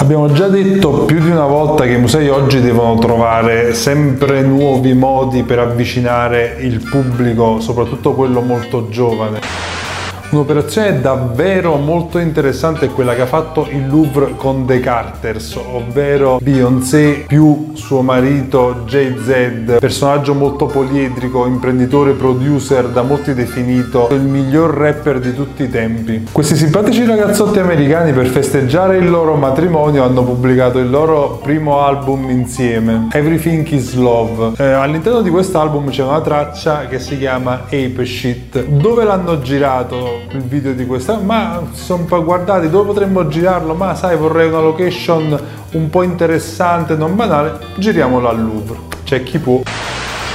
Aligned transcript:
Abbiamo 0.00 0.32
già 0.32 0.48
detto 0.48 1.04
più 1.04 1.20
di 1.20 1.28
una 1.28 1.44
volta 1.44 1.84
che 1.84 1.92
i 1.92 1.98
musei 1.98 2.30
oggi 2.30 2.62
devono 2.62 2.98
trovare 2.98 3.74
sempre 3.74 4.40
nuovi 4.40 4.94
modi 4.94 5.42
per 5.42 5.58
avvicinare 5.58 6.56
il 6.60 6.82
pubblico, 6.90 7.60
soprattutto 7.60 8.14
quello 8.14 8.40
molto 8.40 8.88
giovane. 8.88 9.69
Un'operazione 10.30 11.00
davvero 11.00 11.74
molto 11.74 12.18
interessante 12.18 12.86
è 12.86 12.90
quella 12.90 13.14
che 13.16 13.22
ha 13.22 13.26
fatto 13.26 13.66
il 13.68 13.88
Louvre 13.88 14.36
con 14.36 14.64
The 14.64 14.78
Carters, 14.78 15.56
ovvero 15.56 16.38
Beyoncé 16.40 17.24
più 17.26 17.72
suo 17.74 18.02
marito 18.02 18.84
Jay-Z, 18.86 19.78
personaggio 19.80 20.34
molto 20.34 20.66
poliedrico, 20.66 21.46
imprenditore, 21.46 22.12
producer, 22.12 22.86
da 22.90 23.02
molti 23.02 23.34
definito 23.34 24.06
il 24.12 24.20
miglior 24.20 24.72
rapper 24.72 25.18
di 25.18 25.34
tutti 25.34 25.64
i 25.64 25.68
tempi. 25.68 26.28
Questi 26.30 26.54
simpatici 26.54 27.04
ragazzotti 27.04 27.58
americani 27.58 28.12
per 28.12 28.26
festeggiare 28.26 28.98
il 28.98 29.10
loro 29.10 29.34
matrimonio 29.34 30.04
hanno 30.04 30.22
pubblicato 30.22 30.78
il 30.78 30.90
loro 30.90 31.40
primo 31.42 31.80
album 31.80 32.30
insieme, 32.30 33.08
Everything 33.10 33.68
is 33.70 33.94
Love. 33.94 34.52
Eh, 34.58 34.64
all'interno 34.64 35.22
di 35.22 35.30
questo 35.30 35.58
album 35.58 35.90
c'è 35.90 36.04
una 36.04 36.20
traccia 36.20 36.86
che 36.86 37.00
si 37.00 37.18
chiama 37.18 37.64
Ape 37.64 38.04
Shit. 38.04 38.64
Dove 38.66 39.02
l'hanno 39.02 39.40
girato? 39.40 40.19
Il 40.32 40.42
video 40.42 40.72
di 40.72 40.86
questa, 40.86 41.18
ma 41.18 41.62
sono 41.72 42.02
un 42.02 42.06
po' 42.06 42.22
guardati 42.24 42.68
dove 42.68 42.86
potremmo 42.86 43.28
girarlo, 43.28 43.74
ma 43.74 43.94
sai 43.94 44.16
vorrei 44.16 44.48
una 44.48 44.60
location 44.60 45.38
un 45.72 45.90
po' 45.90 46.02
interessante, 46.02 46.94
non 46.94 47.16
banale, 47.16 47.58
giriamolo 47.76 48.28
al 48.28 48.42
Louvre, 48.42 48.78
c'è 49.04 49.22
chi 49.22 49.38
può. 49.38 49.62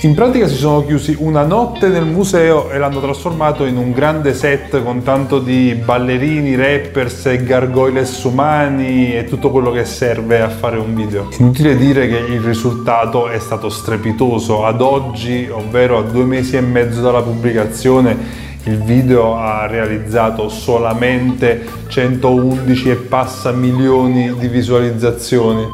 In 0.02 0.13
pratica 0.13 0.48
si 0.48 0.55
sono 0.55 0.85
chiusi 0.85 1.16
una 1.17 1.43
notte 1.43 1.88
nel 1.88 2.05
museo 2.05 2.70
e 2.70 2.77
l'hanno 2.77 2.99
trasformato 2.99 3.66
in 3.66 3.76
un 3.76 3.91
grande 3.91 4.35
set 4.35 4.84
con 4.84 5.02
tanto 5.02 5.40
di 5.40 5.73
ballerini, 5.84 6.55
rappers 6.55 7.26
e 7.26 7.43
gargoyles 7.43 8.23
umani 8.23 9.15
e 9.15 9.23
tutto 9.23 9.49
quello 9.49 9.71
che 9.71 9.84
serve 9.84 10.41
a 10.41 10.49
fare 10.49 10.77
un 10.77 10.93
video. 10.93 11.29
Inutile 11.40 11.76
dire 11.76 12.07
che 12.07 12.17
il 12.17 12.40
risultato 12.41 13.29
è 13.29 13.40
stato 13.40 13.70
strepitoso. 13.70 14.63
Ad 14.63 14.79
oggi, 14.82 15.49
ovvero 15.49 15.98
a 15.98 16.04
due 16.04 16.26
mesi 16.26 16.55
e 16.55 16.62
mezzo 16.62 17.01
dalla 17.01 17.23
pubblicazione, 17.23 18.43
il 18.66 18.82
video 18.82 19.38
ha 19.38 19.68
realizzato 19.68 20.49
solamente 20.49 21.63
111 21.88 22.90
e 22.90 22.96
passa 22.96 23.52
milioni 23.52 24.35
di 24.38 24.48
visualizzazioni. 24.48 25.70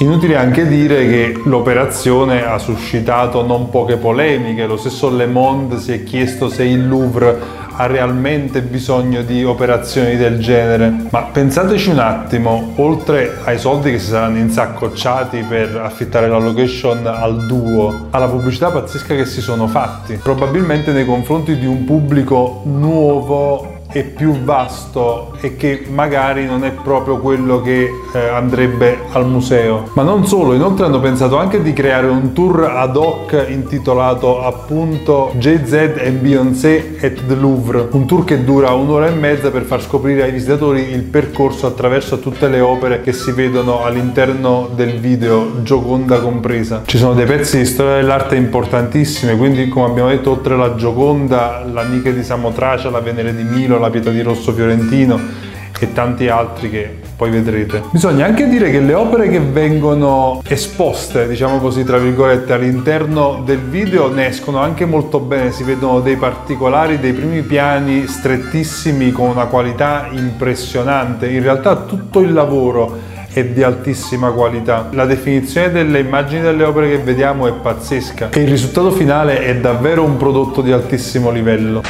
Inutile 0.00 0.36
anche 0.36 0.66
dire 0.66 1.08
che 1.08 1.40
l'operazione 1.44 2.44
ha 2.44 2.58
suscitato 2.58 3.44
non 3.44 3.68
poche 3.68 3.96
polemiche, 3.96 4.66
lo 4.66 4.76
stesso 4.76 5.10
Le 5.10 5.26
Monde 5.26 5.78
si 5.78 5.92
è 5.92 6.04
chiesto 6.04 6.48
se 6.48 6.64
il 6.64 6.86
Louvre 6.86 7.57
ha 7.80 7.86
realmente 7.86 8.60
bisogno 8.60 9.22
di 9.22 9.44
operazioni 9.44 10.16
del 10.16 10.40
genere. 10.40 11.06
Ma 11.10 11.22
pensateci 11.22 11.90
un 11.90 12.00
attimo, 12.00 12.72
oltre 12.76 13.38
ai 13.44 13.58
soldi 13.58 13.92
che 13.92 14.00
si 14.00 14.08
saranno 14.08 14.38
insaccocciati 14.38 15.44
per 15.48 15.76
affittare 15.76 16.28
la 16.28 16.38
location 16.38 17.06
al 17.06 17.46
duo, 17.46 18.08
alla 18.10 18.26
pubblicità 18.26 18.70
pazzesca 18.70 19.14
che 19.14 19.26
si 19.26 19.40
sono 19.40 19.68
fatti, 19.68 20.14
probabilmente 20.14 20.90
nei 20.90 21.04
confronti 21.04 21.56
di 21.56 21.66
un 21.66 21.84
pubblico 21.84 22.62
nuovo 22.64 23.76
è 23.90 24.04
più 24.04 24.42
vasto 24.42 25.32
e 25.40 25.56
che 25.56 25.86
magari 25.88 26.44
non 26.44 26.64
è 26.64 26.72
proprio 26.72 27.18
quello 27.18 27.62
che 27.62 27.88
eh, 28.12 28.28
andrebbe 28.28 28.98
al 29.12 29.26
museo. 29.26 29.88
Ma 29.94 30.02
non 30.02 30.26
solo, 30.26 30.52
inoltre 30.52 30.84
hanno 30.84 31.00
pensato 31.00 31.38
anche 31.38 31.62
di 31.62 31.72
creare 31.72 32.06
un 32.06 32.32
tour 32.32 32.64
ad 32.64 32.96
hoc 32.96 33.46
intitolato 33.48 34.42
appunto 34.42 35.32
Jay-Z 35.36 35.72
e 35.96 36.10
Beyoncé 36.10 36.98
at 37.00 37.26
the 37.26 37.34
Louvre, 37.34 37.88
un 37.92 38.06
tour 38.06 38.24
che 38.24 38.44
dura 38.44 38.72
un'ora 38.72 39.06
e 39.06 39.12
mezza 39.12 39.50
per 39.50 39.62
far 39.62 39.80
scoprire 39.80 40.24
ai 40.24 40.32
visitatori 40.32 40.90
il 40.90 41.02
percorso 41.02 41.66
attraverso 41.66 42.18
tutte 42.18 42.48
le 42.48 42.60
opere 42.60 43.00
che 43.00 43.12
si 43.12 43.32
vedono 43.32 43.84
all'interno 43.84 44.68
del 44.74 44.98
video, 44.98 45.62
Gioconda 45.62 46.20
compresa. 46.20 46.82
Ci 46.84 46.98
sono 46.98 47.14
dei 47.14 47.24
pezzi 47.24 47.58
di 47.58 47.64
storia 47.64 47.96
dell'arte 47.96 48.36
importantissimi, 48.36 49.36
quindi 49.36 49.68
come 49.68 49.86
abbiamo 49.86 50.10
detto 50.10 50.30
oltre 50.30 50.56
la 50.56 50.74
Gioconda, 50.74 51.64
la 51.70 51.84
Nike 51.84 52.12
di 52.12 52.22
Samotracia, 52.22 52.90
la 52.90 53.00
Venere 53.00 53.34
di 53.34 53.42
Milo, 53.42 53.77
la 53.78 53.90
Pietà 53.90 54.10
di 54.10 54.22
Rosso 54.22 54.52
Fiorentino 54.52 55.46
e 55.80 55.92
tanti 55.92 56.28
altri 56.28 56.70
che 56.70 56.96
poi 57.16 57.30
vedrete. 57.30 57.82
Bisogna 57.90 58.26
anche 58.26 58.48
dire 58.48 58.70
che 58.70 58.80
le 58.80 58.94
opere 58.94 59.28
che 59.28 59.40
vengono 59.40 60.42
esposte, 60.46 61.26
diciamo 61.28 61.58
così, 61.58 61.84
tra 61.84 61.98
virgolette, 61.98 62.52
all'interno 62.52 63.42
del 63.44 63.58
video 63.58 64.12
ne 64.12 64.28
escono 64.28 64.58
anche 64.58 64.84
molto 64.84 65.20
bene, 65.20 65.52
si 65.52 65.64
vedono 65.64 66.00
dei 66.00 66.16
particolari, 66.16 66.98
dei 66.98 67.12
primi 67.12 67.42
piani 67.42 68.06
strettissimi 68.06 69.12
con 69.12 69.28
una 69.28 69.46
qualità 69.46 70.08
impressionante. 70.10 71.28
In 71.28 71.42
realtà 71.42 71.76
tutto 71.76 72.20
il 72.20 72.32
lavoro 72.32 73.16
è 73.32 73.44
di 73.44 73.62
altissima 73.62 74.30
qualità. 74.30 74.88
La 74.92 75.04
definizione 75.04 75.70
delle 75.70 76.00
immagini 76.00 76.40
delle 76.40 76.64
opere 76.64 76.88
che 76.88 76.98
vediamo 76.98 77.46
è 77.46 77.52
pazzesca 77.52 78.30
e 78.30 78.40
il 78.40 78.48
risultato 78.48 78.90
finale 78.90 79.40
è 79.44 79.56
davvero 79.56 80.02
un 80.02 80.16
prodotto 80.16 80.60
di 80.60 80.72
altissimo 80.72 81.30
livello. 81.30 81.82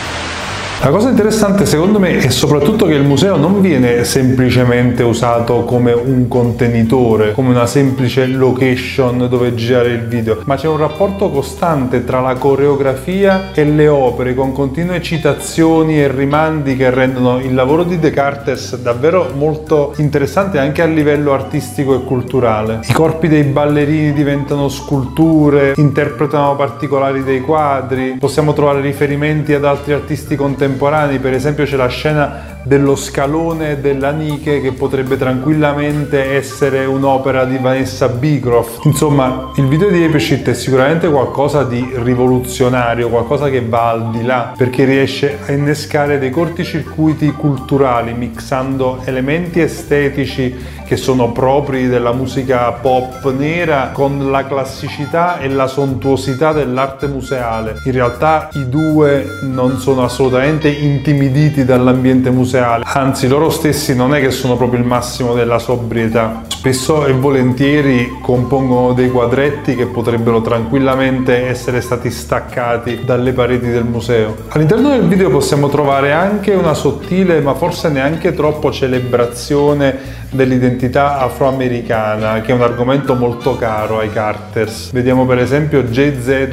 La 0.81 0.91
cosa 0.91 1.09
interessante 1.09 1.67
secondo 1.67 1.99
me 1.99 2.19
è 2.19 2.31
soprattutto 2.31 2.87
che 2.87 2.95
il 2.95 3.03
museo 3.03 3.37
non 3.37 3.61
viene 3.61 4.05
semplicemente 4.05 5.03
usato 5.03 5.65
come 5.65 5.93
un 5.93 6.29
contenitore, 6.29 7.33
come 7.33 7.49
una 7.49 7.67
semplice 7.67 8.27
location 8.27 9.27
dove 9.29 9.57
girare 9.57 9.89
il 9.89 10.07
video, 10.07 10.41
ma 10.45 10.55
c'è 10.55 10.69
un 10.69 10.77
rapporto 10.77 11.31
costante 11.31 12.05
tra 12.05 12.21
la 12.21 12.35
coreografia 12.35 13.51
e 13.53 13.65
le 13.65 13.89
opere 13.89 14.35
con 14.35 14.53
continue 14.53 15.03
citazioni 15.03 16.01
e 16.01 16.07
rimandi 16.13 16.77
che 16.77 16.91
rendono 16.91 17.41
il 17.41 17.55
lavoro 17.55 17.83
di 17.83 17.99
Descartes 17.99 18.77
davvero 18.77 19.33
molto 19.35 19.95
interessante 19.97 20.61
anche 20.61 20.81
a 20.81 20.87
livello 20.87 21.33
artistico 21.33 21.97
e 21.97 22.05
culturale. 22.05 22.81
I 22.89 22.93
corpi 22.93 23.27
dei 23.27 23.43
ballerini 23.43 24.13
diventano 24.13 24.69
sculture, 24.69 25.73
interpretano 25.77 26.55
particolari 26.55 27.25
dei 27.25 27.41
quadri, 27.41 28.17
possiamo 28.19 28.53
trovare 28.53 28.81
riferimenti 28.81 29.53
ad 29.53 29.65
altri 29.65 29.93
artisti 29.93 30.37
contemporanei 30.37 30.67
contemporanei, 30.69 31.19
per 31.19 31.33
esempio 31.33 31.65
c'è 31.65 31.77
la 31.77 31.89
scena 31.89 32.57
dello 32.63 32.97
scalone 32.97 33.81
della 33.81 34.11
Nike 34.11 34.61
che 34.61 34.73
potrebbe 34.73 35.17
tranquillamente 35.17 36.35
essere 36.35 36.85
un'opera 36.85 37.45
di 37.45 37.57
Vanessa 37.57 38.09
Beecroft. 38.09 38.85
Insomma, 38.85 39.53
il 39.57 39.67
video 39.67 39.89
di 39.89 40.05
Apeshit 40.05 40.51
è 40.51 40.55
sicuramente 40.55 41.09
qualcosa 41.09 41.65
di 41.65 41.95
rivoluzionario, 41.95 43.09
qualcosa 43.09 43.49
che 43.49 43.63
va 43.63 43.91
al 43.91 44.11
di 44.11 44.23
là, 44.23 44.53
perché 44.55 44.85
riesce 44.85 45.39
a 45.47 45.53
innescare 45.53 46.19
dei 46.19 46.31
corticircuiti 46.31 47.33
culturali, 47.33 48.13
mixando 48.13 49.01
elementi 49.05 49.61
estetici 49.61 50.77
che 50.85 50.97
sono 50.97 51.33
propri 51.33 51.87
della 51.87 52.13
musica 52.13 52.73
pop 52.73 53.31
nera 53.33 53.91
con 53.93 54.31
la 54.31 54.47
classicità 54.47 55.39
e 55.39 55.49
la 55.49 55.67
sontuosità 55.67 56.53
dell'arte 56.53 57.07
museale. 57.07 57.75
In 57.85 57.93
realtà 57.93 58.49
i 58.55 58.69
due 58.69 59.27
non 59.43 59.79
sono 59.79 60.03
assolutamente 60.03 60.58
intimiditi 60.67 61.65
dall'ambiente 61.65 62.31
museale 62.31 62.85
anzi 62.99 63.29
loro 63.29 63.49
stessi 63.49 63.95
non 63.95 64.15
è 64.15 64.21
che 64.21 64.31
sono 64.31 64.57
proprio 64.57 64.81
il 64.81 64.87
massimo 64.87 65.35
della 65.35 65.59
sobrietà. 65.59 66.43
Spesso 66.49 67.07
e 67.07 67.13
volentieri 67.13 68.19
compongono 68.21 68.93
dei 68.93 69.09
quadretti 69.09 69.77
che 69.77 69.87
potrebbero 69.87 70.41
tranquillamente 70.41 71.47
essere 71.47 71.81
stati 71.81 72.11
staccati 72.11 73.03
dalle 73.05 73.33
pareti 73.33 73.69
del 73.69 73.85
museo. 73.85 74.35
All'interno 74.49 74.91
del 74.91 75.07
video 75.07 75.31
possiamo 75.31 75.69
trovare 75.69 76.13
anche 76.13 76.53
una 76.53 76.75
sottile 76.75 77.41
ma 77.41 77.55
forse 77.55 77.89
neanche 77.89 78.35
troppo 78.35 78.73
celebrazione 78.73 80.17
dell'identità 80.31 81.21
afroamericana, 81.21 82.41
che 82.41 82.53
è 82.53 82.55
un 82.55 82.61
argomento 82.63 83.15
molto 83.15 83.57
caro 83.57 83.99
ai 83.99 84.11
Carters. 84.11 84.93
Vediamo 84.93 85.25
per 85.25 85.39
esempio 85.39 85.85
Jay-Z 85.85 86.49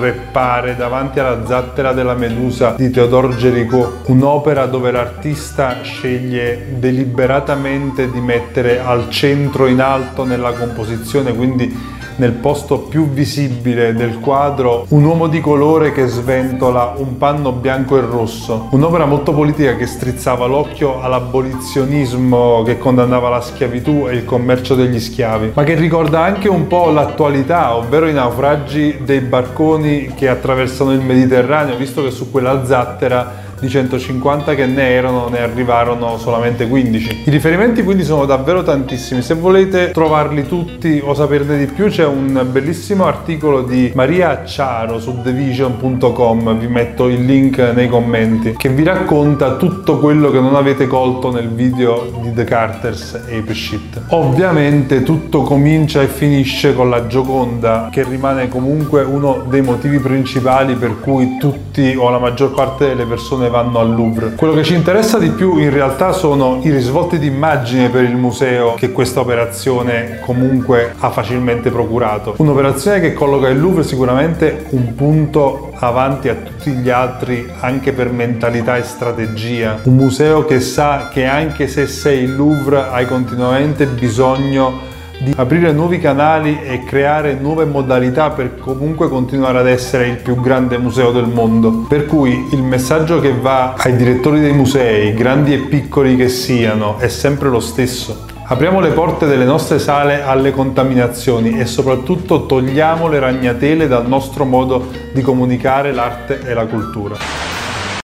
reppare 0.00 0.74
davanti 0.76 1.20
alla 1.20 1.46
zattera 1.46 1.92
della 1.92 2.14
Medusa 2.14 2.74
di 2.76 2.90
Theodore 2.90 3.36
Géricault, 3.50 4.08
un'opera 4.08 4.66
dove 4.66 4.92
l'artista 4.92 5.82
sceglie 5.82 6.76
deliberatamente 6.78 8.08
di 8.08 8.20
mettere 8.20 8.78
al 8.78 9.10
centro 9.10 9.66
in 9.66 9.80
alto 9.80 10.24
nella 10.24 10.52
composizione, 10.52 11.34
quindi 11.34 11.98
nel 12.20 12.32
posto 12.32 12.80
più 12.80 13.08
visibile 13.08 13.94
del 13.94 14.20
quadro 14.20 14.84
un 14.88 15.04
uomo 15.04 15.26
di 15.26 15.40
colore 15.40 15.90
che 15.90 16.06
sventola 16.06 16.92
un 16.98 17.16
panno 17.16 17.50
bianco 17.50 17.96
e 17.96 18.02
rosso. 18.02 18.68
Un'opera 18.72 19.06
molto 19.06 19.32
politica 19.32 19.74
che 19.74 19.86
strizzava 19.86 20.44
l'occhio 20.44 21.00
all'abolizionismo 21.00 22.62
che 22.62 22.76
condannava 22.76 23.30
la 23.30 23.40
schiavitù 23.40 24.06
e 24.06 24.16
il 24.16 24.26
commercio 24.26 24.74
degli 24.74 25.00
schiavi, 25.00 25.52
ma 25.54 25.64
che 25.64 25.74
ricorda 25.74 26.22
anche 26.22 26.50
un 26.50 26.66
po' 26.66 26.90
l'attualità, 26.90 27.74
ovvero 27.74 28.06
i 28.06 28.12
naufragi 28.12 28.98
dei 29.02 29.20
barconi 29.20 30.12
che 30.14 30.28
attraversano 30.28 30.92
il 30.92 31.00
Mediterraneo, 31.00 31.76
visto 31.76 32.02
che 32.02 32.10
su 32.10 32.30
quella 32.30 32.66
zattera 32.66 33.48
di 33.60 33.68
150 33.68 34.54
che 34.54 34.66
ne 34.66 34.90
erano 34.90 35.28
ne 35.28 35.40
arrivarono 35.40 36.16
solamente 36.18 36.66
15. 36.66 37.24
I 37.26 37.30
riferimenti 37.30 37.82
quindi 37.82 38.04
sono 38.04 38.24
davvero 38.24 38.62
tantissimi, 38.62 39.22
se 39.22 39.34
volete 39.34 39.90
trovarli 39.90 40.46
tutti 40.46 41.00
o 41.04 41.14
saperne 41.14 41.58
di 41.58 41.66
più 41.66 41.88
c'è 41.88 42.04
un 42.10 42.48
bellissimo 42.50 43.06
articolo 43.06 43.62
di 43.62 43.92
Maria 43.94 44.30
Acciaro 44.30 44.98
su 44.98 45.20
thevision.com, 45.22 46.58
vi 46.58 46.66
metto 46.66 47.08
il 47.08 47.24
link 47.24 47.58
nei 47.58 47.88
commenti, 47.88 48.54
che 48.56 48.68
vi 48.68 48.82
racconta 48.82 49.56
tutto 49.56 49.98
quello 49.98 50.30
che 50.30 50.40
non 50.40 50.54
avete 50.54 50.86
colto 50.86 51.30
nel 51.30 51.48
video 51.48 52.10
di 52.22 52.32
The 52.34 52.44
Carters 52.44 53.14
Ape 53.14 53.54
Shit. 53.54 54.02
Ovviamente 54.08 55.02
tutto 55.02 55.42
comincia 55.42 56.02
e 56.02 56.06
finisce 56.06 56.74
con 56.74 56.90
la 56.90 57.06
Gioconda, 57.06 57.88
che 57.90 58.02
rimane 58.02 58.48
comunque 58.48 59.02
uno 59.02 59.44
dei 59.48 59.62
motivi 59.62 59.98
principali 59.98 60.74
per 60.74 61.00
cui 61.00 61.36
tutti 61.38 61.94
o 61.96 62.10
la 62.10 62.18
maggior 62.18 62.52
parte 62.52 62.88
delle 62.88 63.04
persone 63.04 63.48
vanno 63.48 63.78
al 63.78 63.94
Louvre. 63.94 64.34
Quello 64.34 64.54
che 64.54 64.64
ci 64.64 64.74
interessa 64.74 65.18
di 65.18 65.30
più 65.30 65.58
in 65.58 65.70
realtà 65.70 66.12
sono 66.12 66.58
i 66.62 66.70
risvolti 66.70 67.18
di 67.18 67.26
immagine 67.26 67.88
per 67.88 68.04
il 68.04 68.16
museo 68.16 68.74
che 68.74 68.92
questa 68.92 69.20
operazione 69.20 70.20
comunque 70.24 70.94
ha 70.98 71.10
facilmente 71.10 71.70
procurato. 71.90 72.34
Un'operazione 72.38 73.00
che 73.00 73.12
colloca 73.12 73.48
il 73.48 73.60
Louvre 73.60 73.82
sicuramente 73.82 74.66
un 74.70 74.94
punto 74.94 75.72
avanti 75.74 76.28
a 76.28 76.36
tutti 76.36 76.70
gli 76.70 76.88
altri 76.88 77.50
anche 77.58 77.92
per 77.92 78.12
mentalità 78.12 78.76
e 78.76 78.84
strategia. 78.84 79.80
Un 79.82 79.96
museo 79.96 80.44
che 80.44 80.60
sa 80.60 81.10
che 81.12 81.24
anche 81.24 81.66
se 81.66 81.88
sei 81.88 82.22
il 82.22 82.36
Louvre 82.36 82.86
hai 82.90 83.06
continuamente 83.06 83.86
bisogno 83.86 84.88
di 85.18 85.34
aprire 85.36 85.72
nuovi 85.72 85.98
canali 85.98 86.60
e 86.62 86.82
creare 86.84 87.34
nuove 87.34 87.66
modalità 87.66 88.30
per 88.30 88.56
comunque 88.58 89.10
continuare 89.10 89.58
ad 89.58 89.68
essere 89.68 90.06
il 90.06 90.16
più 90.16 90.40
grande 90.40 90.78
museo 90.78 91.10
del 91.10 91.26
mondo. 91.26 91.84
Per 91.88 92.06
cui 92.06 92.48
il 92.52 92.62
messaggio 92.62 93.20
che 93.20 93.34
va 93.34 93.74
ai 93.76 93.96
direttori 93.96 94.40
dei 94.40 94.54
musei, 94.54 95.12
grandi 95.12 95.52
e 95.52 95.58
piccoli 95.58 96.16
che 96.16 96.28
siano, 96.30 96.96
è 96.98 97.08
sempre 97.08 97.50
lo 97.50 97.60
stesso. 97.60 98.28
Apriamo 98.50 98.80
le 98.80 98.90
porte 98.90 99.28
delle 99.28 99.44
nostre 99.44 99.78
sale 99.78 100.22
alle 100.22 100.50
contaminazioni 100.50 101.60
e 101.60 101.66
soprattutto 101.66 102.46
togliamo 102.46 103.06
le 103.06 103.20
ragnatele 103.20 103.86
dal 103.86 104.08
nostro 104.08 104.44
modo 104.44 104.88
di 105.12 105.22
comunicare 105.22 105.92
l'arte 105.92 106.40
e 106.44 106.52
la 106.52 106.66
cultura. 106.66 107.49